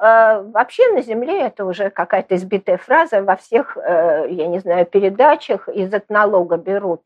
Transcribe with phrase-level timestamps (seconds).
[0.00, 3.22] э, вообще на Земле это уже какая-то избитая фраза.
[3.22, 7.02] Во всех, э, я не знаю, передачах из этнолога берут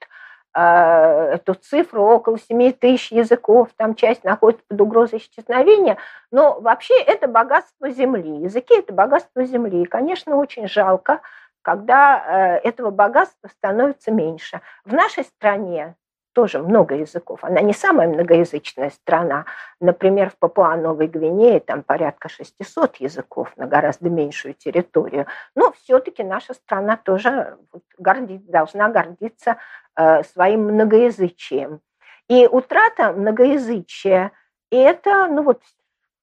[0.54, 5.98] э, эту цифру около 7 тысяч языков, там часть находится под угрозой исчезновения.
[6.30, 8.42] Но вообще это богатство Земли.
[8.42, 9.82] Языки– это богатство Земли.
[9.82, 11.20] И, конечно, очень жалко,
[11.62, 14.60] когда этого богатства становится меньше.
[14.84, 15.96] В нашей стране
[16.34, 17.38] тоже много языков.
[17.42, 19.46] Она не самая многоязычная страна.
[19.80, 25.26] Например, в Папуа-Новой Гвинее там порядка 600 языков на гораздо меньшую территорию.
[25.54, 27.56] Но все-таки наша страна тоже
[27.96, 29.56] гордит, должна гордиться
[29.96, 31.80] э, своим многоязычием.
[32.28, 34.32] И утрата многоязычия–
[34.70, 35.62] это ну вот,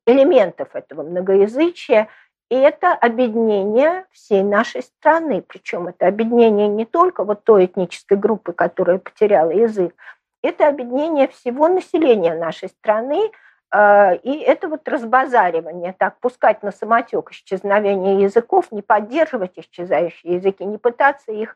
[0.06, 2.08] элементов этого многоязычия–
[2.52, 5.42] и это объединение всей нашей страны.
[5.42, 9.96] Причем это объединение не только вот той этнической группы, которая потеряла язык,
[10.44, 13.32] это объединение всего населения нашей страны,
[13.74, 20.66] э, и это вот разбазаривание, так, пускать на самотек исчезновение языков, не поддерживать исчезающие языки,
[20.66, 21.56] не пытаться их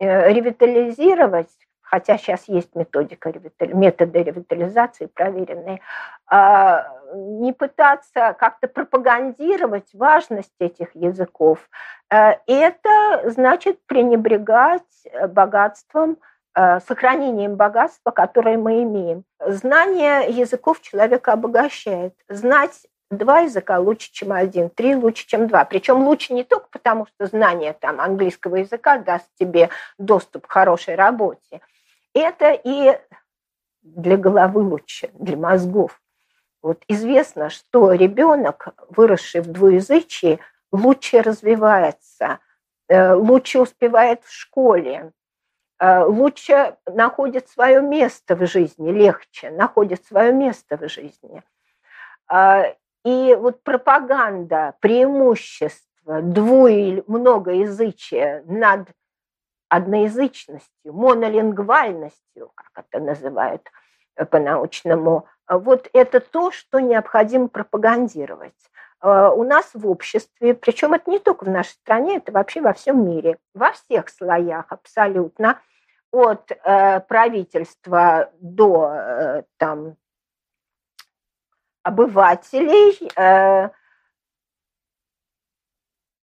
[0.00, 1.50] э, ревитализировать,
[1.92, 5.82] хотя сейчас есть методика, методы ревитализации проверенные,
[6.26, 11.58] а, не пытаться как-то пропагандировать важность этих языков,
[12.10, 16.16] э, это значит пренебрегать богатством,
[16.54, 19.24] э, сохранением богатства, которое мы имеем.
[19.46, 22.14] Знание языков человека обогащает.
[22.26, 25.66] Знать два языка лучше, чем один, три лучше, чем два.
[25.66, 29.68] Причем лучше не только потому, что знание там, английского языка даст тебе
[29.98, 31.60] доступ к хорошей работе,
[32.14, 32.98] это и
[33.82, 36.00] для головы лучше, для мозгов.
[36.62, 40.38] Вот известно, что ребенок, выросший в двуязычии,
[40.70, 42.38] лучше развивается,
[42.88, 45.12] э, лучше успевает в школе,
[45.80, 51.42] э, лучше находит свое место в жизни, легче находит свое место в жизни.
[52.28, 52.74] А,
[53.04, 58.88] и вот пропаганда преимущества или многоязычия над
[59.72, 63.62] одноязычностью, монолингвальностью, как это называют
[64.30, 68.52] по-научному, вот это то, что необходимо пропагандировать.
[69.00, 72.74] А, у нас в обществе, причем это не только в нашей стране, это вообще во
[72.74, 75.58] всем мире, во всех слоях абсолютно,
[76.10, 79.96] от э, правительства до э, там,
[81.82, 83.70] обывателей э,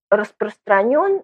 [0.09, 1.21] распространен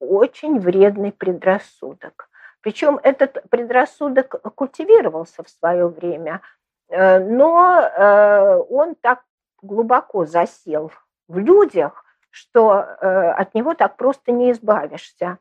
[0.00, 2.28] очень вредный предрассудок.
[2.64, 6.40] Причем этот предрассудок культивировался в свое время,
[6.88, 9.22] э, но э, он так
[9.60, 10.90] глубоко засел
[11.28, 15.36] в людях, что э, от него так просто не избавишься.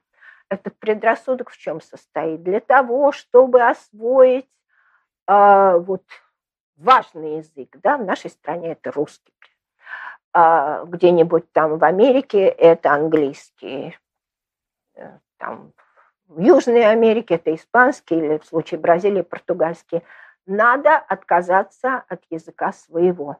[0.50, 2.44] Этот предрассудок в чем состоит?
[2.44, 4.50] Для того, чтобы освоить
[5.26, 6.04] вот
[6.76, 9.34] важный язык, да, в нашей стране это русский,
[10.34, 13.98] где-нибудь там в Америке это английский,
[15.38, 15.74] там,
[16.28, 20.04] в Южной Америке это испанский или в случае Бразилии португальский,
[20.46, 23.38] надо отказаться от языка своего.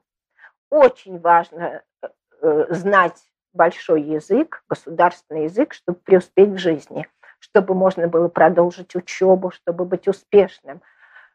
[0.70, 2.08] Очень важно э,
[2.42, 3.22] э, знать
[3.54, 7.08] большой язык, государственный язык, чтобы преуспеть в жизни,
[7.40, 10.82] чтобы можно было продолжить учебу, чтобы быть успешным.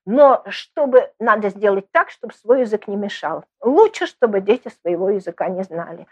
[0.05, 3.45] Но чтобы надо сделать так, чтобы свой язык не мешал.
[3.61, 6.07] Лучше, чтобы дети своего языка не знали.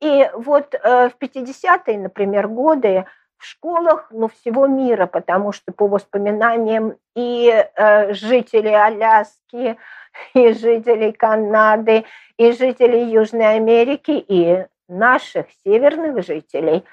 [0.00, 3.06] И вот в 50-е, например, годы
[3.38, 9.78] в школах ну, всего мира, потому что по воспоминаниям и э, жителей Аляски,
[10.34, 12.04] и жителей Канады,
[12.36, 16.84] и жителей Южной Америки, и наших северных жителей,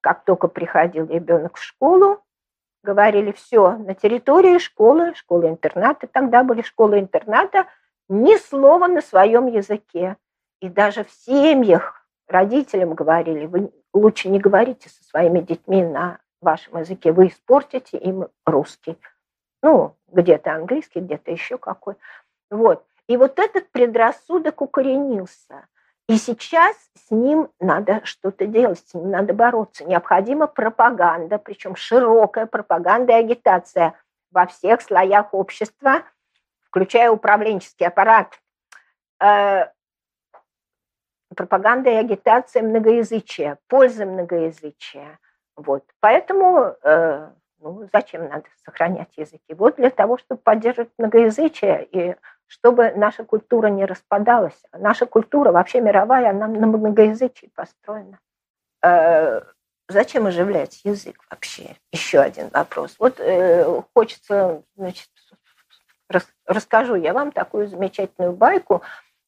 [0.00, 2.20] как только приходил ребенок в школу,
[2.84, 7.66] говорили, все, на территории школы, школы-интерната, тогда были школы-интерната,
[8.08, 10.16] ни слова на своем языке.
[10.60, 16.78] И даже в семьях родителям говорили, вы лучше не говорите со своими детьми на вашем
[16.78, 18.98] языке, вы испортите им русский.
[19.62, 21.94] Ну, где-то английский, где-то еще какой.
[22.50, 22.84] Вот.
[23.06, 25.66] И вот этот предрассудок укоренился.
[26.06, 26.76] И сейчас
[27.06, 29.84] с ним надо что-то делать, с ним надо бороться.
[29.84, 33.94] Необходима пропаганда, причем широкая пропаганда и агитация
[34.30, 36.02] во всех слоях общества,
[36.60, 38.38] включая управленческий аппарат.
[41.36, 45.18] Пропаганда и агитация многоязычия, польза многоязычия.
[45.56, 45.84] Вот.
[46.00, 49.54] Поэтому э, ну, зачем надо сохранять языки?
[49.54, 52.16] Вот для того, чтобы поддерживать многоязычие и
[52.46, 54.62] чтобы наша культура не распадалась.
[54.72, 58.20] Наша культура вообще мировая, она на многоязычии построена.
[58.82, 59.40] Э,
[59.88, 61.76] зачем оживлять язык вообще?
[61.90, 62.96] Еще один вопрос.
[62.98, 65.08] Вот э, хочется, значит,
[66.08, 68.82] рас, расскажу я вам такую замечательную байку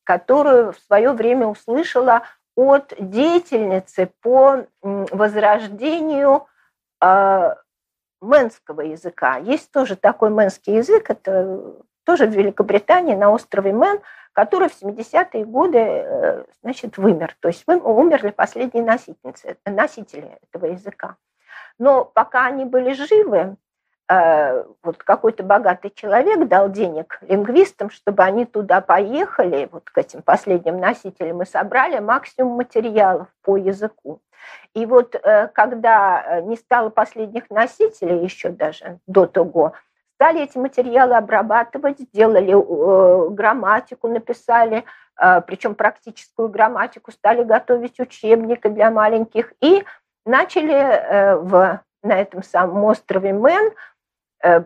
[0.07, 2.23] которую в свое время услышала
[2.55, 6.47] от деятельницы по возрождению
[7.03, 7.55] э,
[8.21, 9.37] мэнского языка.
[9.37, 11.61] Есть тоже такой мэнский язык, это
[12.05, 13.99] тоже в Великобритании на острове Мэн,
[14.33, 17.37] который в 70-е годы э, значит, вымер.
[17.41, 21.17] То есть умерли последние носительницы, носители этого языка.
[21.79, 23.57] Но пока они были живы,
[24.09, 30.79] вот какой-то богатый человек дал денег лингвистам, чтобы они туда поехали, вот к этим последним
[30.79, 34.21] носителям, и собрали максимум материалов по языку.
[34.75, 39.73] И вот э, когда не стало последних носителей, еще даже до того,
[40.17, 44.85] стали эти материалы обрабатывать, сделали э, грамматику, написали,
[45.21, 49.85] э, причем практическую грамматику, стали готовить учебники для маленьких и
[50.25, 53.73] начали э, в, на этом самом острове Мэн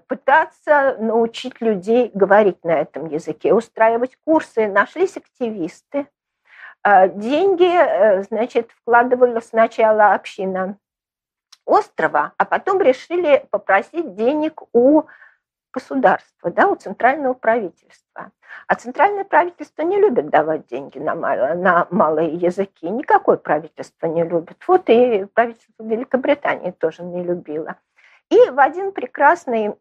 [0.07, 4.67] пытаться научить людей говорить на этом языке, устраивать курсы.
[4.67, 6.07] Нашлись активисты.
[6.85, 10.77] Деньги, значит, вкладывала сначала община
[11.67, 15.05] острова, а потом решили попросить денег у
[15.73, 18.33] государства, да, у центрального правительства.
[18.67, 22.89] А центральное правительство не любит давать деньги на, мало, на малые языки.
[22.89, 24.57] Никакое правительство не любит.
[24.67, 27.77] Вот и правительство Великобритании тоже не любило.
[28.31, 29.75] И в один прекрасный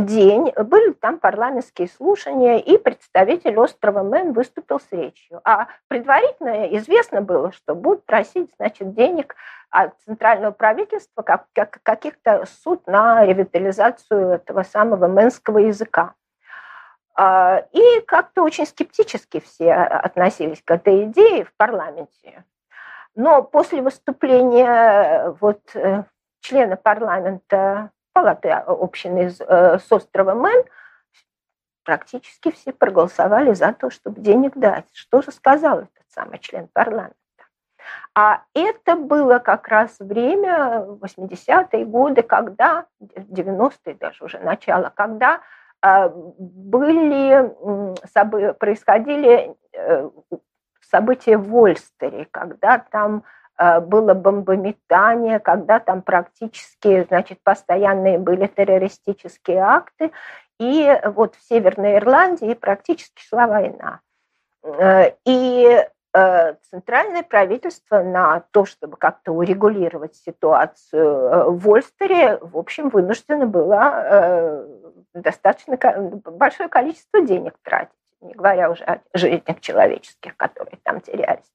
[0.00, 5.42] день были там парламентские слушания, и представитель острова Мэн выступил с речью.
[5.44, 9.36] А предварительно известно было, что будут просить значит, денег
[9.68, 16.14] от центрального правительства как, как, каких-то суд на ревитализацию этого самого мэнского языка.
[17.16, 22.44] А, и как-то очень скептически все относились к этой идее в парламенте.
[23.14, 26.04] Но после выступления вот э,
[26.44, 30.64] члена парламента палаты общины э, с острова Мэн,
[31.84, 34.86] практически все проголосовали за то, чтобы денег дать.
[34.92, 37.16] Что же сказал этот самый член парламента?
[38.14, 45.40] А это было как раз время, 80-е годы, когда, 90-е даже уже начало, когда
[45.82, 47.52] э, были,
[48.54, 50.10] происходили э,
[50.82, 53.24] события в Вольстере, когда там
[53.58, 60.10] было бомбометание, когда там практически, значит, постоянные были террористические акты,
[60.58, 64.00] и вот в Северной Ирландии практически шла война.
[64.62, 65.84] Э, и
[66.14, 74.66] э, центральное правительство на то, чтобы как-то урегулировать ситуацию в Ольстере, в общем, вынуждено было
[75.12, 77.92] достаточно большое количество денег тратить
[78.24, 81.52] не говоря уже о жизнях человеческих, которые там терялись.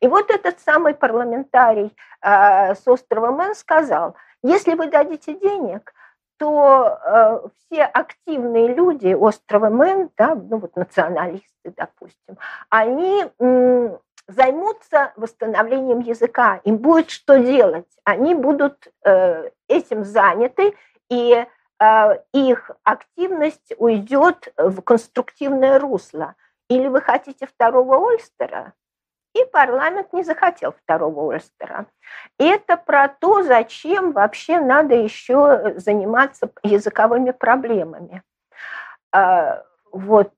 [0.00, 5.92] И вот этот самый парламентарий э, с острова Мэн сказал, если вы дадите денег,
[6.38, 12.38] то э, все активные люди острова Мэн, да, ну вот националисты, допустим,
[12.70, 13.24] они
[14.28, 20.74] займутся восстановлением языка, им будет что делать, они будут э, этим заняты,
[21.08, 21.44] и
[22.32, 26.34] их активность уйдет в конструктивное русло.
[26.68, 28.72] Или вы хотите второго Ольстера,
[29.34, 31.86] и парламент не захотел второго Ольстера.
[32.38, 38.22] Это про то, зачем вообще надо еще заниматься языковыми проблемами.
[39.14, 40.32] Э, вот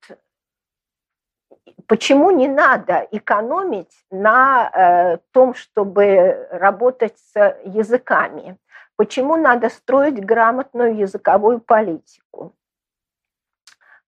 [1.86, 8.58] почему не надо экономить на э, том, чтобы работать с языками.
[8.96, 12.54] Почему надо строить грамотную языковую политику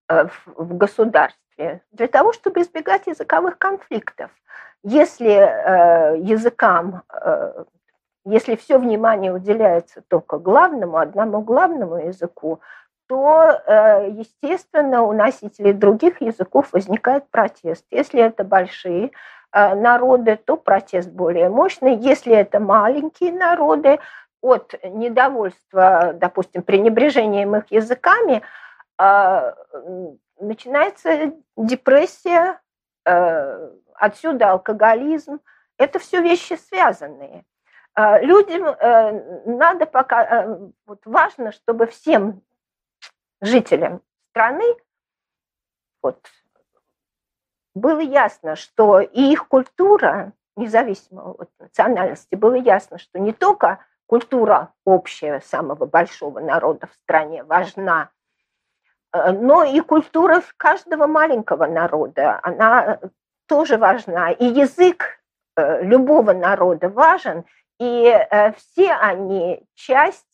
[0.08, 1.82] э, в государстве?
[1.90, 4.30] Для того, чтобы избегать языковых конфликтов.
[4.82, 7.64] Если э, языкам, э,
[8.26, 12.60] если все внимание уделяется только главному, одному главному языку,
[13.06, 13.60] то,
[14.16, 17.84] естественно, у носителей других языков возникает протест.
[17.90, 19.10] Если это большие
[19.52, 21.96] народы, то протест более мощный.
[21.96, 23.98] Если это маленькие народы,
[24.44, 28.42] от недовольства, допустим, пренебрежением их языками,
[28.98, 29.54] а,
[30.38, 32.60] начинается депрессия,
[33.06, 35.40] э, отсюда алкоголизм.
[35.78, 37.44] Это все вещи связанные.
[37.94, 42.42] А, людям э, надо пока, э, вот важно, чтобы всем
[43.40, 44.64] жителям страны
[46.02, 46.18] вот,
[47.74, 54.72] было ясно, что и их культура, независимо от национальности, было ясно, что не только культура
[54.84, 58.10] общая самого большого народа в стране важна,
[59.12, 63.00] э, но и культура каждого маленького народа, она
[63.46, 64.30] тоже важна.
[64.30, 65.20] И язык
[65.56, 67.44] э, любого народа важен,
[67.78, 70.26] и э, все они часть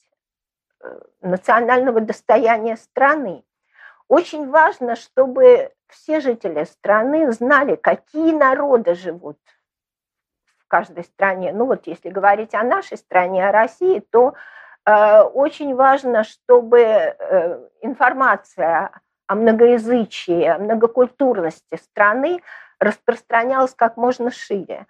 [1.20, 3.44] национального достояния страны.
[4.08, 9.38] очень важно, чтобы все жители страны знали, какие народы живут
[10.70, 11.52] каждой стране.
[11.52, 14.34] Ну вот если говорить о нашей стране, о России, то
[14.86, 18.90] э, очень важно, чтобы э, информация
[19.26, 22.40] о многоязычии, о многокультурности страны
[22.78, 24.86] распространялась как можно шире.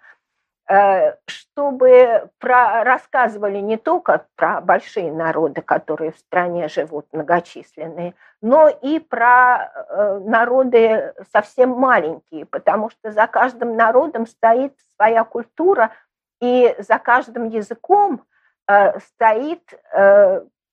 [0.69, 1.15] Э,
[1.51, 8.99] чтобы про, рассказывали не только про большие народы, которые в стране живут, многочисленные, но и
[8.99, 15.91] про э, народы совсем маленькие, потому что за каждым народом стоит своя культура,
[16.39, 18.23] и за каждым языком
[18.67, 19.61] э, стоит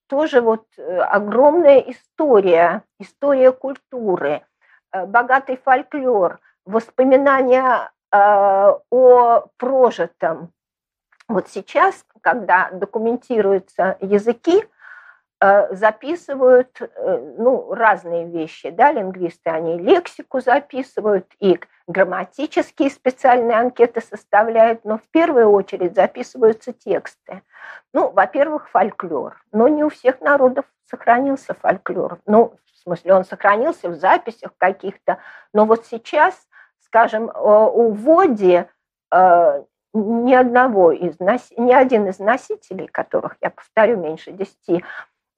[0.08, 4.40] тоже вот огромная история, история культуры,
[4.90, 10.52] богатый фольклор, воспоминания Э, о прожитом.
[11.28, 14.64] Вот сейчас, когда документируются языки,
[15.40, 18.70] э, записывают э, ну, разные вещи.
[18.70, 18.92] Да?
[18.92, 27.42] Лингвисты, они лексику записывают, и грамматические специальные анкеты составляют, но в первую очередь записываются тексты.
[27.92, 29.42] Ну, во-первых, фольклор.
[29.52, 32.20] Но не у всех народов сохранился фольклор.
[32.26, 35.18] Ну, в смысле, он сохранился в записях каких-то,
[35.52, 36.49] но вот сейчас
[36.88, 38.64] скажем, у Води
[39.12, 39.62] э,
[39.95, 44.85] ни одного из, ни один из носителей, которых, я повторю, меньше десяти,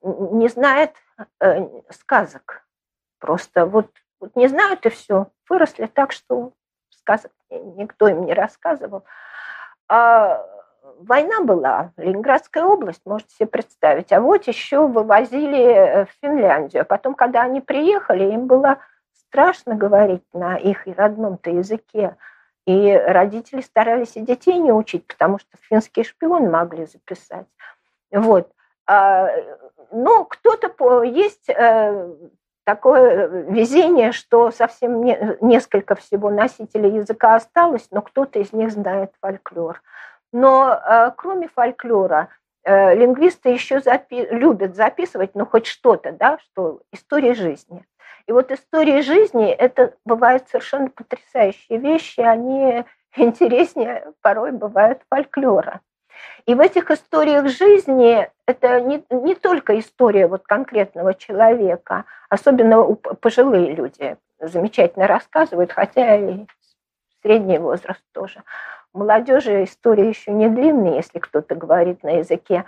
[0.02, 0.92] не знает
[1.40, 2.66] э, сказок.
[3.18, 5.28] Просто вот, вот не знают и все.
[5.48, 6.52] Выросли так, что
[6.90, 9.04] сказок никто им не рассказывал.
[9.88, 10.44] А
[10.98, 14.12] война была, Ленинградская область, можете себе представить.
[14.12, 16.82] А вот еще вывозили в Финляндию.
[16.82, 18.78] А потом, когда они приехали, им было
[19.12, 22.16] страшно говорить на их родном-то языке.
[22.70, 27.46] И родители старались и детей не учить, потому что финский шпион могли записать.
[28.12, 28.48] Вот.
[28.86, 29.28] А,
[29.90, 32.14] но кто-то есть э,
[32.62, 39.12] такое везение, что совсем не, несколько всего носителей языка осталось, но кто-то из них знает
[39.20, 39.82] фольклор.
[40.32, 42.28] Но э, кроме фольклора,
[42.62, 47.84] э, лингвисты еще запи- любят записывать, ну, хоть что-то, да, что история жизни.
[48.30, 52.84] И вот истории жизни– это бывают совершенно потрясающие вещи, они
[53.16, 55.80] интереснее порой бывают фольклора.
[56.46, 63.74] И в этих историях жизни это не, не только история вот конкретного человека, особенно пожилые
[63.74, 66.46] люди замечательно рассказывают, хотя и
[67.22, 68.44] средний возраст тоже.
[68.92, 72.64] У молодежи история еще не длинная, если кто-то говорит на языке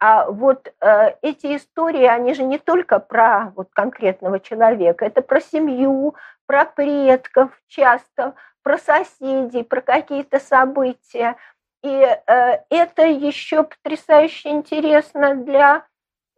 [0.00, 5.40] а вот э, эти истории, они же не только про вот конкретного человека, это про
[5.42, 6.14] семью,
[6.46, 11.36] про предков часто, про соседей, про какие-то события.
[11.82, 15.84] И э, это еще потрясающе интересно для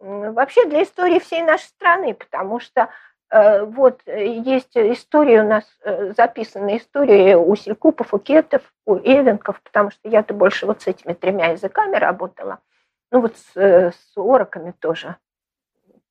[0.00, 2.88] вообще для истории всей нашей страны, потому что
[3.31, 9.62] э, вот есть история у нас э, записана история у Селькупов, у Кетов, у Эвенков,
[9.62, 12.59] потому что я-то больше вот с этими тремя языками работала–
[13.12, 15.16] ну вот с, э, с ороками тоже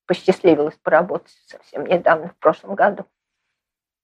[0.06, 3.06] посчастливилось поработать совсем недавно, в прошлом году.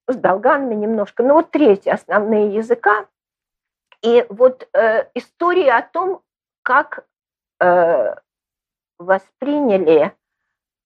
[0.07, 1.21] С долганами немножко.
[1.21, 3.05] Ну вот третьи основные языка.
[4.01, 6.23] И вот э, история о том,
[6.63, 7.05] как
[7.59, 8.15] э,
[8.97, 10.15] восприняли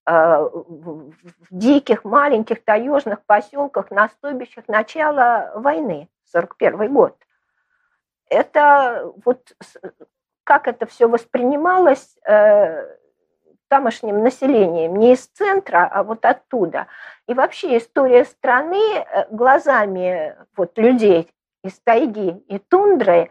[0.05, 1.13] э, в,
[1.49, 7.17] диких, маленьких таежных поселках на стойбищах начала войны, 41 год.
[8.27, 9.55] Это вот
[10.43, 12.97] как это все воспринималось э,
[13.67, 16.87] тамошним населением, не из центра, а вот оттуда.
[17.27, 21.29] И вообще история страны э, глазами вот людей
[21.63, 23.29] из тайги и тундры,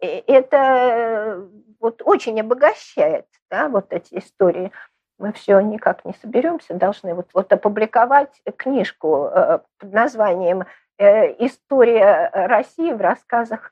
[0.00, 1.46] э, это
[1.80, 4.72] вот очень обогащает, да, вот эти истории.
[5.18, 9.30] Мы все никак не соберемся, должны вот, вот опубликовать книжку
[9.78, 10.64] под названием
[10.98, 13.70] «История России в рассказах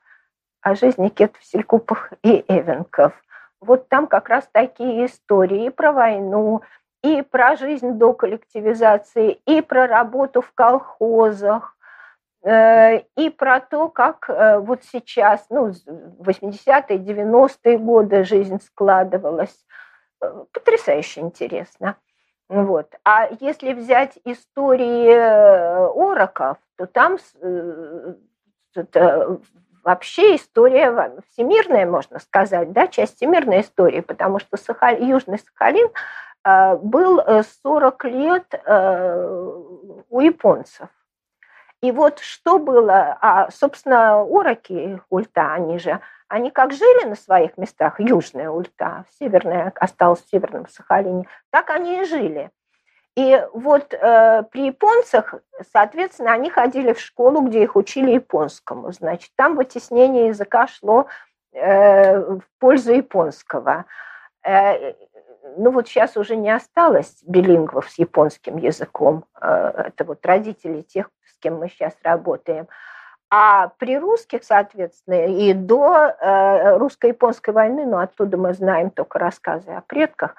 [0.63, 3.13] о жизни кетов, селькупов и эвенков.
[3.59, 6.61] Вот там как раз такие истории и про войну,
[7.03, 11.77] и про жизнь до коллективизации, и про работу в колхозах,
[12.43, 19.65] э, и про то, как э, вот сейчас, ну, 80-е, 90-е годы жизнь складывалась.
[20.21, 21.97] Э, потрясающе интересно.
[22.47, 22.93] Вот.
[23.03, 27.17] А если взять истории ороков, то там
[29.83, 35.89] вообще история всемирная, можно сказать, да, часть всемирной истории, потому что Сахаль, Южный Сахалин
[36.45, 37.21] э, был
[37.63, 39.53] 40 э, лет э,
[40.09, 40.89] у японцев.
[41.81, 45.99] И вот что было, а, собственно, уроки ульта, они же,
[46.29, 52.01] они как жили на своих местах, южная ульта, северная осталась в Северном Сахалине, так они
[52.01, 52.51] и жили.
[53.15, 55.35] И вот э, при японцах,
[55.71, 58.91] соответственно, они ходили в школу, где их учили японскому.
[58.91, 61.05] Значит, там вытеснение языка шло
[61.51, 63.85] э, в пользу японского.
[64.43, 64.93] Э,
[65.57, 69.25] ну вот сейчас уже не осталось билингвов с японским языком.
[69.39, 72.67] Э, это вот родители тех, с кем мы сейчас работаем.
[73.29, 79.71] А при русских, соответственно, и до э, русско-японской войны, ну оттуда мы знаем только рассказы
[79.71, 80.35] о предках,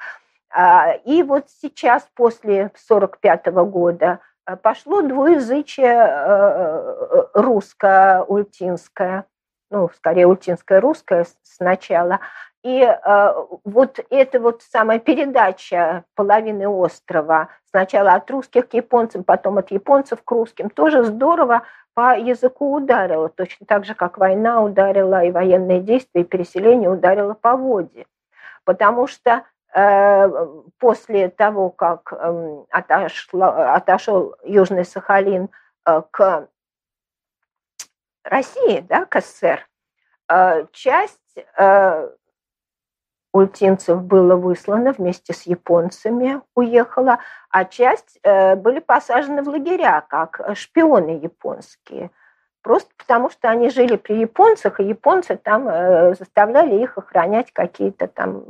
[1.04, 5.94] и вот сейчас, после 1945 года, э, пошло двуязычие
[7.34, 9.24] русско-ультинское,
[9.70, 12.20] ну, скорее ультинское-русское сначала,
[12.64, 13.34] и э,
[13.64, 20.22] вот эта вот самая передача половины острова, сначала от русских к японцам, потом от японцев
[20.24, 25.80] к русским, тоже здорово по языку ударила, точно так же, как война ударила и военные
[25.80, 28.06] действия, и переселение ударило по воде.
[28.64, 29.42] Потому что э,
[30.78, 35.50] после того, как э, отошло, отошел Южный Сахалин
[35.84, 36.48] э, к
[38.22, 39.66] России, да, к СССР,
[40.30, 42.10] э, часть э,
[43.32, 47.18] ультинцев было выслано вместе с японцами, уехала,
[47.50, 52.12] а часть э, были посажены в лагеря, как шпионы японские.
[52.64, 58.06] Просто потому, что они жили при японцах, и японцы там э, заставляли их охранять какие-то
[58.08, 58.42] там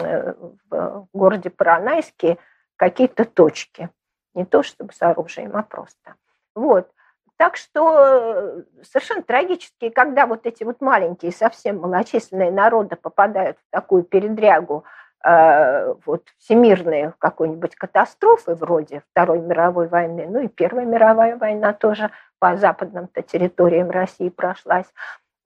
[0.00, 0.34] э,
[0.70, 2.38] в городе Паранайске
[2.76, 3.90] какие-то точки.
[4.34, 6.14] Не то чтобы с оружием, а просто.
[6.54, 6.88] Вот.
[7.36, 13.70] Так что э, совершенно трагически, когда вот эти вот маленькие, совсем малочисленные народы попадают в
[13.72, 14.84] такую передрягу,
[15.24, 22.12] э, вот всемирные какой-нибудь катастрофы вроде Второй мировой войны, ну и Первая мировая война тоже
[22.38, 24.86] по западным-то территориям России прошлась,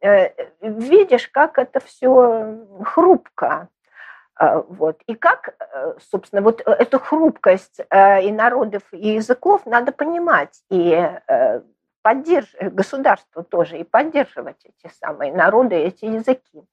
[0.03, 0.31] э,
[0.61, 3.69] видишь, как это все хрупко.
[4.69, 5.03] Вот.
[5.07, 5.55] И как,
[6.11, 10.63] собственно, вот эту хрупкость и народов, и языков надо понимать.
[10.71, 11.11] И
[12.03, 16.65] поддерживать, государство тоже и поддерживать эти самые народы, эти языки.